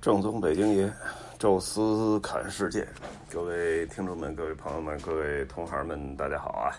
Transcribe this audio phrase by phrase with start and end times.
[0.00, 0.88] 正宗北京爷，
[1.40, 2.86] 宙斯侃世界，
[3.28, 6.70] 各位听众们、各位朋友们、各位同行们，大家好啊！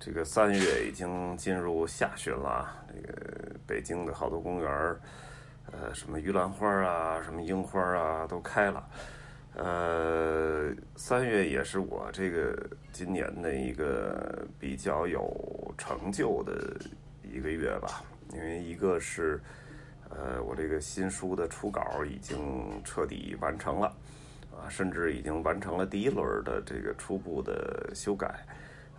[0.00, 5.00] 这个三月已经进入下旬了，这个北京的好多公园儿
[5.70, 8.84] 呃，什么玉兰花啊，什么樱花啊，都开了。
[9.54, 16.52] 呃，三月也是我这个今年的一个比较有成就的
[17.22, 19.40] 一个月吧，因为一个是。
[20.10, 22.38] 呃，我这个新书的初稿已经
[22.84, 23.88] 彻底完成了，
[24.52, 28.32] 啊，甚至已经完成了第一轮的这个初步的修改，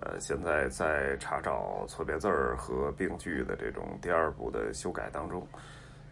[0.00, 5.46] 呃，现在在查找错别字儿和病句的这种第二步的修改当中，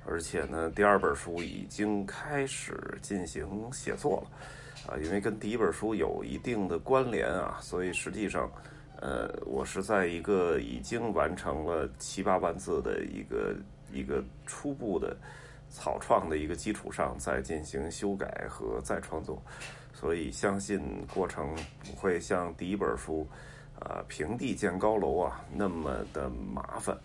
[0.06, 8.48] 而且呢，第二本书已经开始进行写作了，啊，因为跟第一本书有一定的关联啊，所以实际上，
[9.00, 13.56] 呃，我是在一个已经完成了七八万字的一个。
[13.92, 15.16] 一个初步的
[15.70, 19.42] 草创的一个基础上，再进行修改和再创作，
[19.94, 20.80] 所以相信
[21.14, 23.26] 过程不会像第一本书，
[23.80, 26.96] 呃，平地建高楼啊那么的麻烦。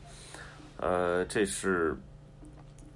[0.78, 1.96] 呃，这是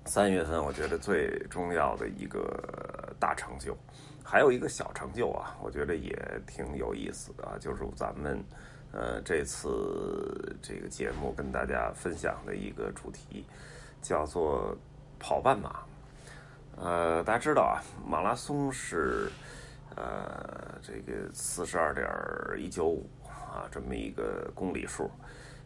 [0.05, 3.77] 三月份我觉得最重要的一个大成就，
[4.23, 6.13] 还有一个小成就啊，我觉得也
[6.45, 8.43] 挺有意思的啊，就是咱们
[8.91, 13.45] 呃这次这个节目跟大家分享的一个主题。
[14.01, 14.75] 叫做
[15.19, 15.81] 跑半马，
[16.75, 19.31] 呃，大家知道啊，马拉松是
[19.95, 22.09] 呃这个四十二点
[22.57, 25.09] 一九五啊这么一个公里数。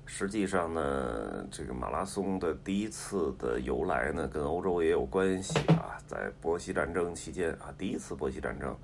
[0.06, 5.98] 实际上呢，这个马拉松的第一次的由来呢，跟欧洲也有关系啊。
[6.06, 8.78] 在波西战争期间啊，第一次波西战争，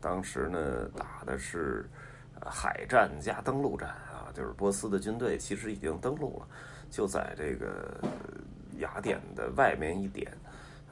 [0.00, 1.88] 当时呢打的是
[2.44, 6.46] 海战加登陆战啊，就是波斯的军队其实已经登陆了，
[6.90, 8.00] 就在这个。
[8.78, 10.30] 雅典的外面一点，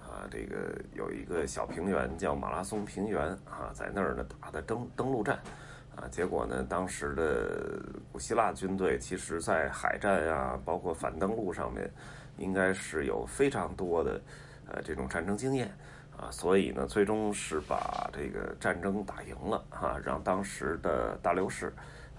[0.00, 5.38] 啊，这个有一个小平原叫马拉松平原啊，在那儿呢打的登登陆战，
[5.96, 7.80] 啊，结果呢，当时的
[8.12, 11.90] 古希腊军队其实在海战啊，包括反登陆上面，
[12.38, 14.20] 应该是有非常多的
[14.68, 15.70] 呃这种战争经验
[16.16, 21.72] 啊，所以呢，最终是把这个战争打赢了啊，让当时的大流士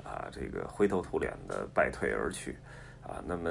[0.04, 2.58] 啊这个灰头土脸的败退而去。
[3.08, 3.50] 啊，那么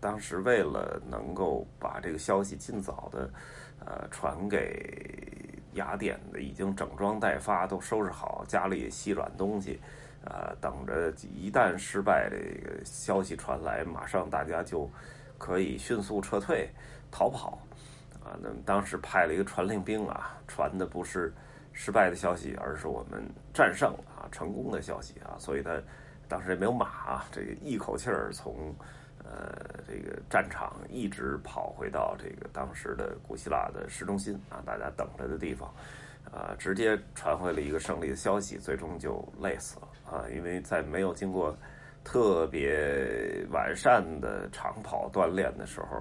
[0.00, 3.30] 当时为了能够把这个消息尽早的，
[3.84, 9.78] 呃，传给雅典的已经整装待发，都收拾好，家里细软东西，
[10.24, 14.90] 呃，等着一旦失败，这个消息传来，马上大家就
[15.36, 16.66] 可以迅速撤退
[17.10, 17.58] 逃跑。
[18.24, 21.34] 啊，那么当时派了一个传令兵啊，传的不是
[21.74, 25.78] 失败的消息，而是我们战胜啊，成功的消息啊，所以他。
[26.30, 28.72] 当时也没有马啊，这个一口气儿从，
[29.24, 35.68] 呃，这个战场一直跑回到这个当时的古希腊的市中心啊，大家等着的地方，
[36.32, 41.52] 啊，直接传回了一个胜利的消息，最终就累死了啊，因为在没有经过
[42.04, 45.98] 特别完善的长跑锻炼的时候，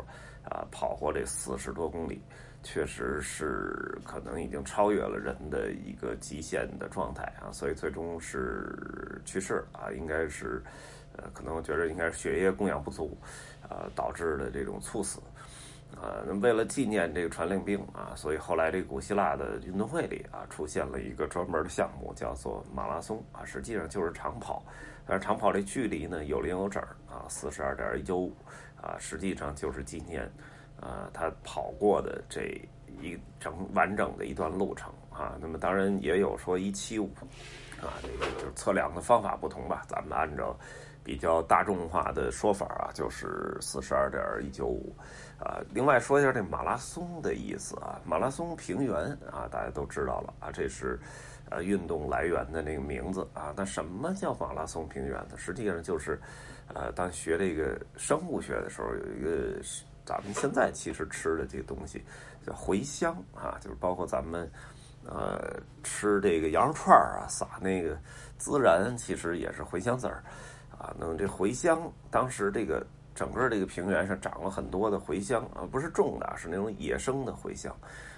[0.47, 2.21] 啊，跑过这四十多公里。
[2.61, 10.61] 确实是可能已经超越了人的一个极限的状态啊，所以最终是去世啊，应该是，
[11.15, 13.17] 呃，可能我觉得应该是血液供氧不足，
[13.69, 15.21] 呃，导致的这种猝死，
[16.01, 24.61] 呃，为了纪念这个传令兵啊，所以后来这个古希腊的运动会里啊，出现了一个专门的项目，叫做马拉松啊，实际上就是长跑，
[25.05, 28.35] 但是长跑这距离呢有零有整啊，四十二点一九五
[28.81, 30.29] 啊，实际上就是纪念。
[30.79, 32.43] 啊，他跑过的这
[33.01, 37.09] 一整完整的一段路程啊，那么当然也有说一七五，
[37.81, 39.83] 啊，这个就是测量的方法不同吧。
[39.87, 40.57] 咱们按照
[41.03, 44.95] 比较大众化的说法啊，就是四十二点一九五，
[45.37, 48.95] 啊，另外说一下这马拉松的意思啊，马拉松平原
[49.31, 50.99] 啊，大家都知道了啊，这是
[51.49, 53.53] 呃运动来源的那个名字啊。
[53.55, 55.37] 那什么叫马拉松平原呢？
[55.37, 56.19] 实际上就是，
[56.73, 59.61] 呃，当学这个生物学的时候，有一个。
[60.09, 62.03] 咱们现在其实吃的这个东西
[62.43, 64.49] 叫茴香啊，就是包括咱们
[65.05, 67.95] 呃吃这个羊肉串儿啊，撒那个
[68.39, 70.23] 孜然，其实也是茴香籽儿
[70.71, 70.91] 啊。
[70.97, 71.79] 那么这茴香，
[72.09, 72.83] 当时这个
[73.13, 77.71] 整个这个平原上长了很多的茴香啊，不是种的，是那种野生的茴香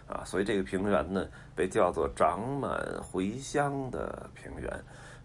[0.08, 2.72] 啊，所以这个平原呢被叫做长满
[3.12, 4.72] 茴香的平原。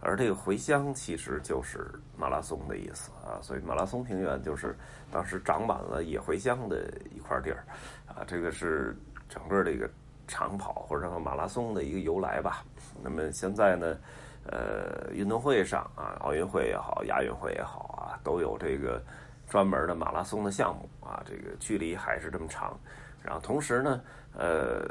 [0.07, 4.77] 而这个茴香其实就是马拉松的意思啊，所以马拉松平原就是
[5.11, 7.65] 当时长满了野茴香的一块地儿，
[8.07, 8.97] 啊，这个是
[9.29, 9.91] 整个这个
[10.29, 12.65] 长跑或者说马拉松的一个由来吧。
[13.03, 13.97] 那么现在呢，
[14.45, 19.03] 呃，运动会上啊，奥运会也好，亚运会也好啊，都有这个
[19.49, 22.79] 专门的马拉松的项目啊，这个距离还是这么长。
[23.23, 24.01] 然后同时呢，
[24.39, 24.87] 呃，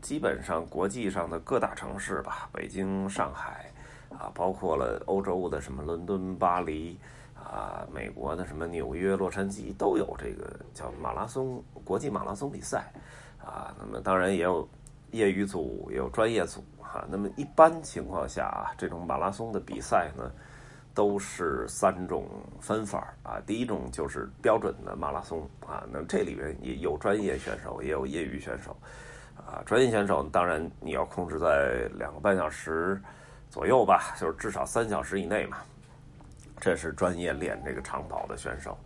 [0.00, 3.69] 基本上国际上的各大城市吧，北京、上海
[4.20, 6.98] 啊，包括了欧洲的什么伦敦、巴黎
[7.34, 12.84] 啊，美国的什么纽约、洛杉矶都有这个叫马拉松国际马拉松比赛
[13.42, 13.74] 啊。
[13.78, 14.68] 那么当然也有
[15.12, 17.06] 业余组，也有专业组哈。
[17.10, 20.30] 那么一般情况下啊，这种马拉松的比赛呢，
[20.94, 22.28] 都是三种
[22.60, 23.40] 分法啊。
[23.46, 28.76] 第一种就是标准的马拉松啊，那这里面也有专业选手，也有业余选手。
[29.34, 33.00] 啊，专业选手当然你要控制在两个半小时
[33.50, 35.58] 左右吧，就是至少三小时以内嘛。
[36.60, 38.78] 这是专业练这个长跑的选手，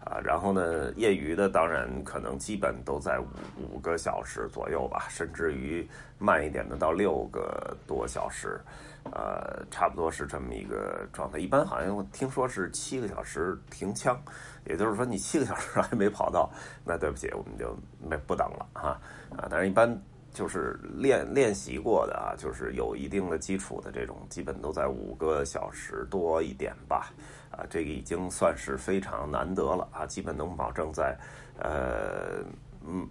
[0.00, 5.86] 啊，然后呢，业余的当然可能基本都在五五个小时左右吧，甚至于
[6.18, 8.58] 慢一点的到六个多小时，
[9.12, 11.38] 呃，差不多是这么一个状态。
[11.38, 14.18] 一般好像听说是七个小时停枪，
[14.64, 16.50] 也就是说你七个小时还没跑到，
[16.82, 18.98] 那对不起，我们就没不等了哈。
[19.36, 19.86] 啊，但是一般
[20.38, 27.12] 就是练练习过的啊，就是有一定的基础的这种，基本都在五个小时多一点吧。
[27.50, 31.18] 啊，这个已经算是非常难得了啊，基本能保证在
[31.58, 32.38] 呃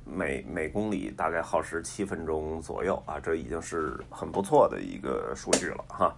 [0.06, 6.16] 每每公里大概耗时七分钟左右啊，这已经是很不错的一个数据了哈。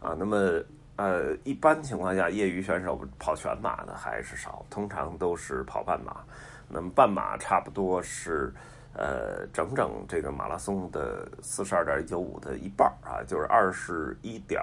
[0.00, 0.60] 啊，那么
[0.96, 6.24] 呃，一般情况下，业余选手跑全马的还是少，通常都是跑半马。
[6.68, 8.52] 那么半马差不多是。
[8.92, 14.60] 呃，整整这个马拉松的四十二点一九五的一半儿啊，就是二十一点，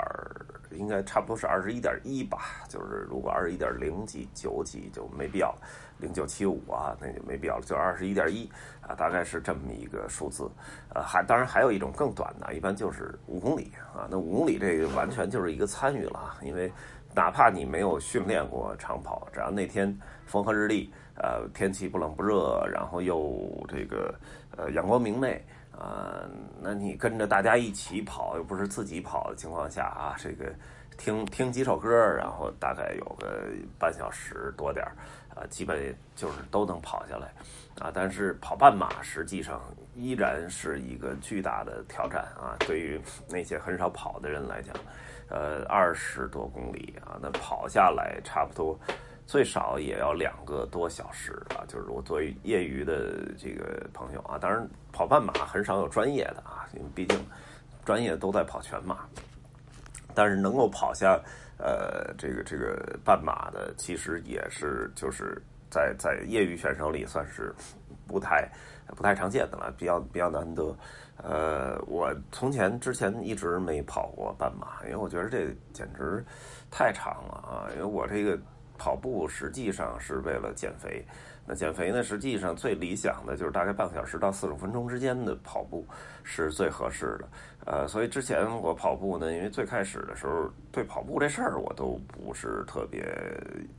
[0.72, 2.38] 应该差不多是二十一点一吧。
[2.68, 5.62] 就是如果二十一点零几九几就没必要了，
[6.00, 8.52] 零九七五啊，那就没必要了，就二十一点一
[8.82, 10.48] 啊，大概是这么一个数字。
[10.94, 14.08] 呃，还当然还有一种更短的，一般就是五公里啊。
[14.12, 16.70] 那五公里这个完全就是一个参与了，因为
[17.16, 20.94] 哪怕你没有训练过长跑，只要那天风和日丽。
[21.20, 24.14] 呃，天气不冷不热，然后又这个
[24.56, 26.22] 呃阳光明媚啊，
[26.62, 30.54] 那你跟着大家一起跑，又不是自己跑的情况下啊，这个
[30.98, 33.44] 听听几首歌，然后大概有个
[33.80, 34.96] 半小时多点儿，
[35.36, 37.34] 啊，基本就是都能跑下来
[37.80, 37.92] 啊。
[37.94, 39.62] 但是跑半马实际上
[39.96, 44.76] 依然是一个巨大的挑战啊，对于那些很少跑的人来讲，
[45.30, 48.78] 呃，二十多公里啊，那跑下来差不多。
[49.28, 51.68] 最少也要两个多小时啊！
[51.68, 57.20] 就是我作为业余的这个朋友啊，当然跑半马很少有专业的啊，因为毕竟
[57.84, 59.06] 专业都在跑全马。
[60.16, 61.20] 但是能够跑下
[61.60, 65.40] 呃这个这个半马的，其实也是就是
[65.70, 67.54] 在在业余选手里算是
[68.08, 68.50] 不太
[68.96, 70.74] 不太常见的了，比较比较难得。
[71.18, 76.24] 呃，我从前之前一直没跑过半马，因为我觉得这简直
[76.72, 77.68] 太长了啊！
[77.74, 78.40] 因为我这个。
[78.78, 81.06] 跑步实际上是为了减肥，
[81.46, 82.04] 那减肥呢？
[82.04, 85.86] 实际上最理想的就是大概半个小时到四十分钟之间的跑步
[86.24, 87.28] 是最合适的。
[87.66, 93.04] 呃，所以之前我跑步呢，因为最开始的时候对跑步这事儿我都不是特别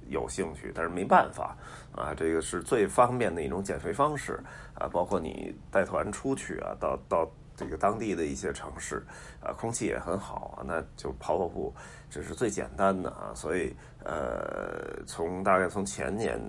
[0.09, 1.57] 有兴趣，但是没办法
[1.95, 4.39] 啊，这个是最方便的一种减肥方式
[4.75, 4.87] 啊。
[4.89, 9.05] 包括你带团出去啊，到到这个当地的一些城市
[9.43, 11.75] 啊，空气也很好啊，那就跑跑步。
[12.09, 13.75] 这是最简单的啊，所以
[14.05, 16.41] 呃，从大概从前年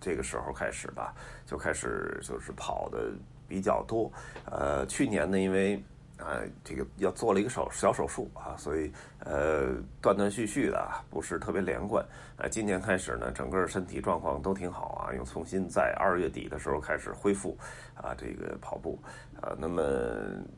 [0.00, 1.14] 这个时候开始吧，
[1.44, 3.12] 就开始就是跑的
[3.46, 4.10] 比较多。
[4.46, 5.84] 呃，去年呢，因为
[6.18, 12.04] 啊这个要做了一个手小手术啊，所以呃断断续续的啊，不是特别连贯。
[12.36, 17.56] 啊，今年开始呢，整个身体状况都挺好啊，又重新在二月底的时候开始恢复
[17.94, 18.98] 啊这个跑步。
[19.40, 19.82] 啊，那么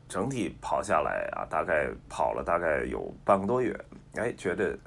[0.07, 3.77] 整体跑下来啊，大概跑了大概有半个多月。
[4.15, 4.77] 哎，觉得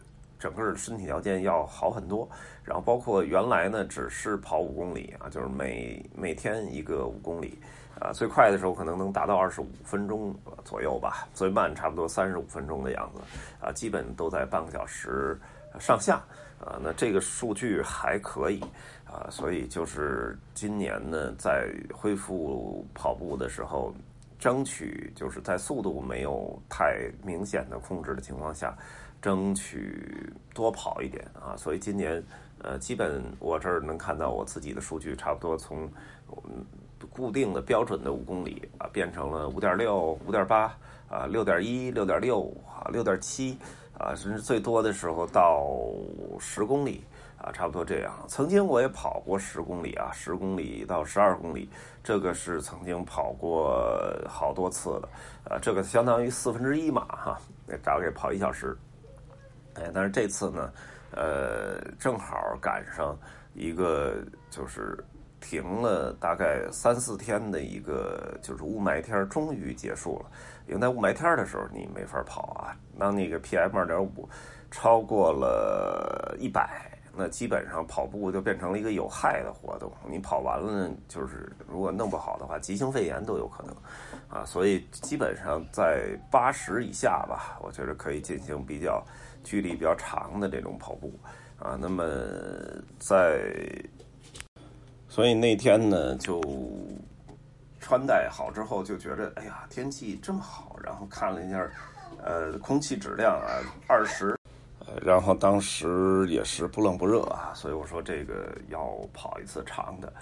[0.43, 2.29] 整个身体条件要好很多，
[2.65, 7.57] 然后包括原来呢只是跑五公里啊，就是每每天一个五公里，
[8.01, 10.35] 啊，最快的时候可能能达到二十五分钟
[10.65, 13.21] 左右吧，最慢差不多三十五分钟的样子，
[13.65, 15.39] 啊，基本都在半个小时
[15.79, 16.17] 上下，
[16.59, 18.61] 啊，那这个数据还可以，
[19.07, 23.95] 啊，所以就是今年呢在恢复跑步的时候。
[24.43, 28.77] 争取就是在速度没有太明显的控制的情况下，
[29.21, 31.55] 争取多跑一点啊！
[31.57, 32.21] 所以今年，
[32.59, 35.89] 呃，基本我这儿能看到我自己的数据，差不多从
[37.09, 40.77] 固定的标准的五公里啊，变成了五点六、五点八
[41.09, 43.57] 啊、六点一、六点六啊、六点七
[43.97, 45.71] 啊，甚至最多的时候到
[46.41, 47.05] 十公里。
[47.43, 48.15] 啊，差不多这样。
[48.29, 51.69] 曾经我也跑过十公里啊，十公里到十二公里，
[52.05, 53.77] 这个是曾经跑过
[54.29, 55.09] 好多次的。
[55.51, 57.37] 呃，这个相当于四分之一马哈，
[57.83, 58.77] 大概跑一小时。
[59.75, 60.73] 哎，但是这次呢，
[61.11, 63.19] 呃，正好赶上
[63.55, 64.15] 一个
[64.49, 65.05] 就是
[65.41, 70.27] 停了大概三四天的一个就是雾霾天，终于结束了。
[70.69, 74.29] 因为在雾霾天的时候你没法跑啊，当那个 PM 二点五
[74.71, 76.89] 超过了一百。
[77.15, 83.77] 那基本上跑步就变成了一个有害的活动，你跑完了，就是如果弄不好的话，急性肺炎都有可能，
[84.31, 89.05] 啊，所以基本上在八十以下吧，我觉得可以进行比较
[89.45, 91.13] 距离比较长的这种跑步，
[91.59, 92.03] 啊，那么
[92.99, 93.45] 在，
[95.07, 96.41] 所以那天呢，就
[97.79, 101.71] 穿戴好之后就觉得，哎呀，天气这么好，然后看了一下，
[102.25, 104.35] 呃，空气质量啊，二十。
[105.01, 110.13] 然后当时也是不冷不热啊，所以我说这个要跑一次长的，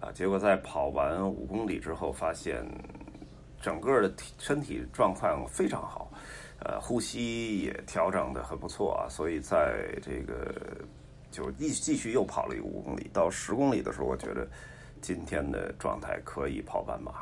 [0.00, 2.66] 啊，结果在跑完五公里之后，发现
[3.60, 6.10] 整个的体身体状况非常好，
[6.64, 10.54] 呃，呼吸也调整的很不错啊，所以在这个
[11.30, 14.46] 就继继续又跑了一个五公里，到十公里的时候，我觉得
[15.00, 17.12] 今天的状态可以跑半马，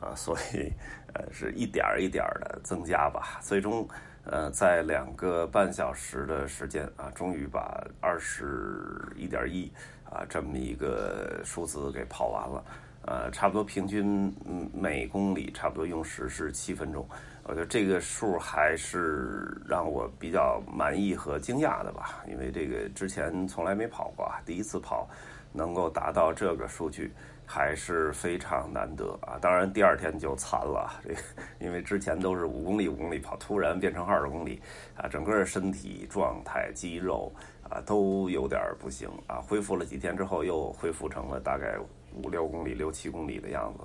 [0.00, 0.72] 啊，所以
[1.14, 3.88] 呃是一点一点的增加吧，最终。
[4.32, 9.68] 呃，在两个半小时的时间啊，终于把二十一点一
[10.08, 12.64] 啊这么一个数字给跑完了，
[13.06, 14.32] 呃，差不多平均
[14.72, 17.04] 每公里差不多用时是七分钟，
[17.42, 25.10] 我觉得这个数还是让我比较满意和惊讶的吧，因为这个之前从来没跑过，第一次跑
[25.52, 27.12] 能够达到这个数据。
[27.52, 29.36] 还是非常难得啊！
[29.40, 31.12] 当然第二天就惨了，这
[31.58, 34.62] 因为之前都是五公里五公里跑，突然变成二十公里，
[34.94, 37.32] 啊，整个身体状态、肌肉
[37.68, 39.40] 啊都有点不行啊。
[39.40, 41.76] 恢复了几天之后，又恢复成了大概
[42.22, 43.82] 五六公里、六七公里的样子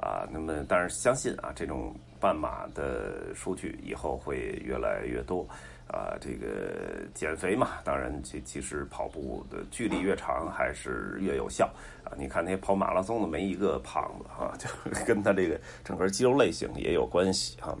[0.00, 0.24] 啊。
[0.30, 5.44] 那么，但是相信啊，这种半马的数据以后会越来越多。
[5.88, 11.64] 啊，这个减肥嘛，当然其其实跑步的距离越长还是越有效
[12.04, 12.12] 啊。
[12.14, 14.68] 你看那些跑马拉松的没一个胖子哈，就
[15.06, 17.74] 跟他这个整个肌肉类型也有关系哈。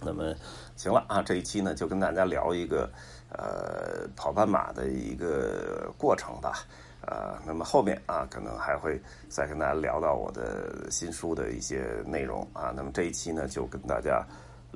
[0.00, 0.34] 那么
[0.74, 2.90] 行了啊，这一期呢就跟大家聊一个
[3.28, 6.66] 呃跑半马的一个过程吧。
[7.06, 12.72] 呃，那么后面啊可能还会再跟大家聊到我的新书的一些内容啊。
[12.74, 14.26] 那么这一期呢就跟大家。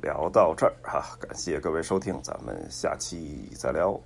[0.05, 3.99] 聊到这儿哈，感谢各位收听，咱们下期再聊。